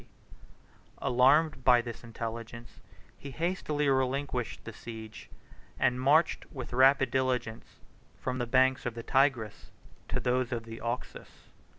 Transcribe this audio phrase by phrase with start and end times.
[0.97, 2.79] 67 Alarmed by this intelligence,
[3.19, 5.29] he hastily relinquished the siege,
[5.79, 7.75] and marched with rapid diligence
[8.17, 9.69] from the banks of the Tigris
[10.07, 11.51] to those of the Oxus.